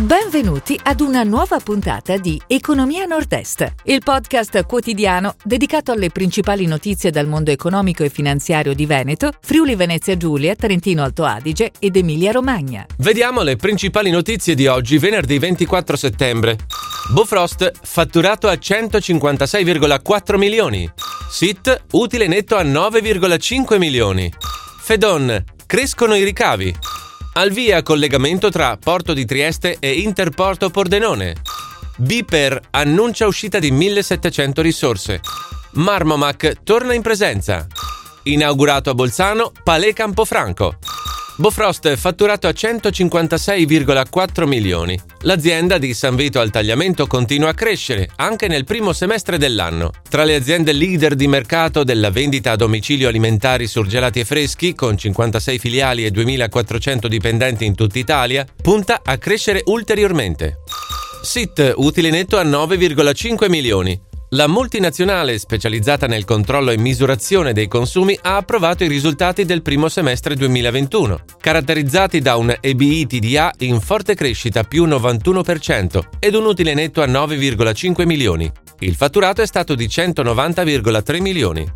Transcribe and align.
Benvenuti 0.00 0.80
ad 0.82 1.02
una 1.02 1.24
nuova 1.24 1.60
puntata 1.60 2.16
di 2.16 2.40
Economia 2.46 3.04
Nord-Est, 3.04 3.74
il 3.84 4.00
podcast 4.02 4.64
quotidiano 4.64 5.34
dedicato 5.44 5.92
alle 5.92 6.08
principali 6.08 6.64
notizie 6.64 7.10
dal 7.10 7.26
mondo 7.26 7.50
economico 7.50 8.02
e 8.02 8.08
finanziario 8.08 8.72
di 8.72 8.86
Veneto, 8.86 9.30
Friuli 9.42 9.74
Venezia 9.74 10.16
Giulia, 10.16 10.54
Trentino 10.54 11.02
Alto 11.02 11.24
Adige 11.24 11.72
ed 11.78 11.96
Emilia 11.96 12.32
Romagna. 12.32 12.86
Vediamo 12.96 13.42
le 13.42 13.56
principali 13.56 14.08
notizie 14.10 14.54
di 14.54 14.66
oggi, 14.66 14.96
venerdì 14.96 15.38
24 15.38 15.94
settembre. 15.98 16.56
Bofrost 17.12 17.70
fatturato 17.82 18.48
a 18.48 18.54
156,4 18.54 20.38
milioni. 20.38 20.90
SIT 21.30 21.82
utile 21.90 22.26
netto 22.26 22.56
a 22.56 22.62
9,5 22.62 23.76
milioni. 23.76 24.32
Fedon 24.80 25.44
crescono 25.66 26.14
i 26.14 26.24
ricavi. 26.24 26.74
Al 27.32 27.50
via 27.50 27.82
collegamento 27.82 28.50
tra 28.50 28.76
Porto 28.76 29.12
di 29.14 29.24
Trieste 29.24 29.76
e 29.78 30.00
Interporto 30.00 30.68
Pordenone. 30.68 31.36
Biper 31.96 32.60
annuncia 32.70 33.26
uscita 33.28 33.60
di 33.60 33.70
1700 33.70 34.60
risorse. 34.60 35.20
Marmomac 35.74 36.64
torna 36.64 36.92
in 36.92 37.02
presenza. 37.02 37.66
Inaugurato 38.24 38.90
a 38.90 38.94
Bolzano 38.94 39.52
Palais 39.62 39.94
Campofranco. 39.94 40.78
Bofrost 41.40 41.96
fatturato 41.96 42.48
a 42.48 42.50
156,4 42.50 44.46
milioni. 44.46 45.00
L'azienda 45.22 45.78
di 45.78 45.94
San 45.94 46.14
Vito 46.14 46.38
al 46.38 46.50
Tagliamento 46.50 47.06
continua 47.06 47.48
a 47.48 47.54
crescere 47.54 48.10
anche 48.16 48.46
nel 48.46 48.64
primo 48.64 48.92
semestre 48.92 49.38
dell'anno. 49.38 49.90
Tra 50.06 50.24
le 50.24 50.34
aziende 50.34 50.72
leader 50.72 51.14
di 51.14 51.26
mercato 51.28 51.82
della 51.82 52.10
vendita 52.10 52.50
a 52.50 52.56
domicilio 52.56 53.08
alimentari 53.08 53.66
surgelati 53.66 54.20
e 54.20 54.26
freschi, 54.26 54.74
con 54.74 54.98
56 54.98 55.58
filiali 55.58 56.04
e 56.04 56.10
2.400 56.10 57.06
dipendenti 57.06 57.64
in 57.64 57.74
tutta 57.74 57.98
Italia, 57.98 58.46
punta 58.60 59.00
a 59.02 59.16
crescere 59.16 59.62
ulteriormente. 59.64 60.58
SIT 61.22 61.72
utile 61.76 62.10
netto 62.10 62.36
a 62.36 62.44
9,5 62.44 63.48
milioni. 63.48 63.98
La 64.34 64.46
multinazionale 64.46 65.38
specializzata 65.38 66.06
nel 66.06 66.24
controllo 66.24 66.70
e 66.70 66.78
misurazione 66.78 67.52
dei 67.52 67.66
consumi 67.66 68.16
ha 68.22 68.36
approvato 68.36 68.84
i 68.84 68.88
risultati 68.88 69.44
del 69.44 69.60
primo 69.60 69.88
semestre 69.88 70.36
2021, 70.36 71.18
caratterizzati 71.40 72.20
da 72.20 72.36
un 72.36 72.56
EBITDA 72.60 73.54
in 73.58 73.80
forte 73.80 74.14
crescita 74.14 74.62
più 74.62 74.86
91% 74.86 76.00
ed 76.20 76.34
un 76.36 76.44
utile 76.44 76.74
netto 76.74 77.02
a 77.02 77.06
9,5 77.06 78.06
milioni. 78.06 78.48
Il 78.78 78.94
fatturato 78.94 79.42
è 79.42 79.46
stato 79.46 79.74
di 79.74 79.86
190,3 79.86 81.20
milioni. 81.20 81.68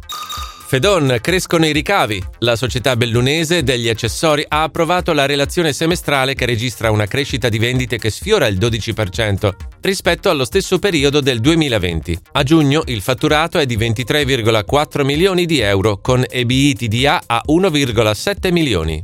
Fedon 0.67 1.19
crescono 1.20 1.67
i 1.67 1.73
ricavi. 1.73 2.23
La 2.39 2.57
società 2.57 2.97
bellunese 2.97 3.62
degli 3.62 3.89
accessori 3.89 4.45
ha 4.48 4.62
approvato 4.62 5.12
la 5.12 5.27
relazione 5.27 5.75
semestrale 5.75 6.34
che 6.34 6.47
registra 6.47 6.91
una 6.91 7.07
crescita 7.07 7.51
di 7.51 7.59
vendite 7.59 7.98
che 7.98 8.09
sfiora 8.09 8.47
il 8.47 8.59
12% 8.59 9.53
rispetto 9.83 10.31
allo 10.31 10.47
stesso 10.47 10.79
periodo 10.79 11.20
del 11.20 11.41
2020. 11.41 12.19
A 12.33 12.42
giugno 12.42 12.83
il 12.87 13.03
fatturato 13.03 13.59
è 13.59 13.67
di 13.67 13.77
23,4 13.77 15.05
milioni 15.05 15.45
di 15.45 15.61
euro 15.61 15.98
con 16.01 16.25
EBITDA 16.27 17.23
a 17.27 17.42
1,7 17.47 18.51
milioni. 18.51 19.03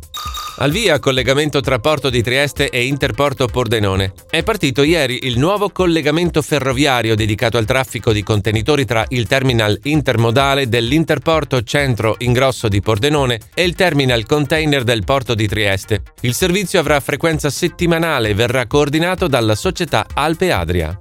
Al 0.62 0.72
via 0.72 0.98
collegamento 0.98 1.60
tra 1.60 1.78
Porto 1.78 2.10
di 2.10 2.22
Trieste 2.22 2.68
e 2.68 2.84
Interporto 2.84 3.46
Pordenone. 3.46 4.12
È 4.28 4.42
partito 4.42 4.82
ieri 4.82 5.20
il 5.22 5.38
nuovo 5.38 5.70
collegamento 5.70 6.42
ferroviario 6.42 7.14
dedicato 7.14 7.56
al 7.56 7.64
traffico 7.64 8.12
di 8.12 8.22
contenitori 8.22 8.84
tra 8.84 9.02
il 9.08 9.26
terminal 9.26 9.78
intermodale 9.84 10.68
dell'Interporto 10.68 11.62
Centro 11.62 12.16
Ingrosso 12.18 12.68
di 12.68 12.82
Pordenone 12.82 13.40
e 13.54 13.64
il 13.64 13.74
terminal 13.74 14.26
container 14.26 14.84
del 14.84 15.02
Porto 15.02 15.34
di 15.34 15.48
Trieste. 15.48 16.02
Il 16.20 16.34
servizio 16.34 16.78
avrà 16.78 17.00
frequenza 17.00 17.48
settimanale 17.48 18.28
e 18.28 18.34
verrà 18.34 18.66
coordinato 18.66 19.28
dalla 19.28 19.54
società 19.54 20.04
Alpe 20.12 20.52
Adria. 20.52 20.98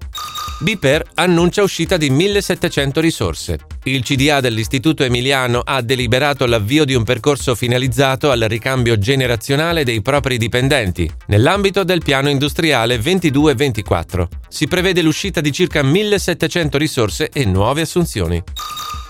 Biper 0.61 1.11
annuncia 1.13 1.63
uscita 1.63 1.95
di 1.95 2.09
1700 2.09 2.99
risorse. 2.99 3.59
Il 3.83 4.03
CDA 4.03 4.41
dell'Istituto 4.41 5.05
Emiliano 5.05 5.61
ha 5.63 5.81
deliberato 5.81 6.45
l'avvio 6.45 6.83
di 6.83 6.93
un 6.95 7.05
percorso 7.05 7.55
finalizzato 7.55 8.29
al 8.29 8.41
ricambio 8.41 8.97
generazionale 8.97 9.85
dei 9.85 10.01
propri 10.01 10.37
dipendenti, 10.37 11.09
nell'ambito 11.27 11.85
del 11.85 12.03
piano 12.03 12.27
industriale 12.27 12.99
22-24. 12.99 14.27
Si 14.49 14.67
prevede 14.67 15.01
l'uscita 15.01 15.39
di 15.39 15.53
circa 15.53 15.81
1700 15.81 16.77
risorse 16.77 17.29
e 17.31 17.45
nuove 17.45 17.79
assunzioni. 17.79 18.43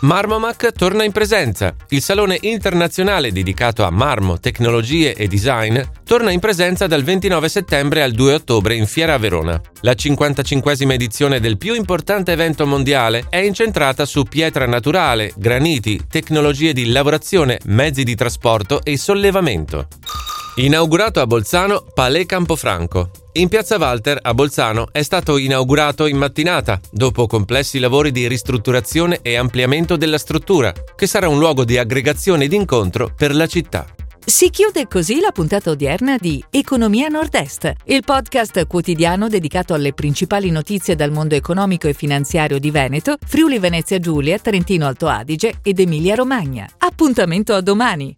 Marmomac 0.01 0.71
torna 0.71 1.03
in 1.03 1.11
presenza. 1.11 1.75
Il 1.89 2.01
salone 2.01 2.37
internazionale 2.41 3.33
dedicato 3.33 3.83
a 3.83 3.89
marmo, 3.89 4.39
tecnologie 4.39 5.13
e 5.13 5.27
design 5.27 5.77
torna 6.05 6.31
in 6.31 6.39
presenza 6.39 6.87
dal 6.87 7.03
29 7.03 7.49
settembre 7.49 8.01
al 8.01 8.13
2 8.13 8.33
ottobre 8.33 8.75
in 8.75 8.87
Fiera 8.87 9.17
Verona. 9.17 9.61
La 9.81 9.91
55esima 9.91 10.93
edizione 10.93 11.41
del 11.41 11.57
più 11.57 11.73
importante 11.73 12.31
evento 12.31 12.65
mondiale 12.65 13.25
è 13.27 13.39
incentrata 13.39 14.05
su 14.05 14.23
pietra 14.23 14.65
naturale, 14.65 15.33
graniti, 15.35 15.99
tecnologie 16.09 16.71
di 16.71 16.91
lavorazione, 16.91 17.59
mezzi 17.65 18.03
di 18.03 18.15
trasporto 18.15 18.81
e 18.83 18.97
sollevamento. 18.97 19.87
Inaugurato 20.59 21.21
a 21.21 21.25
Bolzano 21.25 21.85
Palais 21.93 22.25
Campofranco. 22.25 23.11
In 23.35 23.47
piazza 23.47 23.77
Walter 23.77 24.19
a 24.21 24.33
Bolzano 24.33 24.89
è 24.91 25.03
stato 25.03 25.37
inaugurato 25.37 26.05
in 26.05 26.17
mattinata, 26.17 26.81
dopo 26.91 27.27
complessi 27.27 27.79
lavori 27.79 28.11
di 28.11 28.27
ristrutturazione 28.27 29.19
e 29.21 29.37
ampliamento 29.37 29.95
della 29.95 30.17
struttura, 30.17 30.73
che 30.97 31.07
sarà 31.07 31.29
un 31.29 31.39
luogo 31.39 31.63
di 31.63 31.77
aggregazione 31.77 32.43
ed 32.43 32.51
incontro 32.51 33.09
per 33.15 33.33
la 33.33 33.47
città. 33.47 33.87
Si 34.25 34.49
chiude 34.49 34.85
così 34.87 35.21
la 35.21 35.31
puntata 35.31 35.69
odierna 35.69 36.17
di 36.17 36.43
Economia 36.49 37.07
Nord-Est, 37.07 37.73
il 37.85 38.03
podcast 38.03 38.67
quotidiano 38.67 39.29
dedicato 39.29 39.73
alle 39.73 39.93
principali 39.93 40.51
notizie 40.51 40.93
dal 40.93 41.13
mondo 41.13 41.35
economico 41.35 41.87
e 41.87 41.93
finanziario 41.93 42.59
di 42.59 42.69
Veneto, 42.69 43.15
Friuli 43.25 43.59
Venezia 43.59 43.97
Giulia, 43.99 44.37
Trentino 44.39 44.87
Alto 44.87 45.07
Adige 45.07 45.59
ed 45.63 45.79
Emilia 45.79 46.15
Romagna. 46.15 46.67
Appuntamento 46.79 47.53
a 47.53 47.61
domani! 47.61 48.13